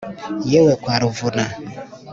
[0.51, 1.45] yewe kwa ruvuna